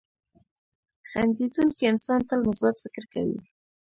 •خندېدونکی 1.09 1.83
انسان 1.91 2.19
تل 2.29 2.39
مثبت 2.49 2.75
فکر 2.83 3.03
کوي. 3.13 3.39